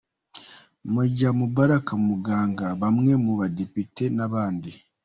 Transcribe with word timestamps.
Major 0.93 1.33
Mubaraka 1.39 1.93
Muganga, 2.05 2.65
bamwe 2.81 3.11
mu 3.23 3.31
badepite, 3.39 4.03
n’abandi. 4.17 4.71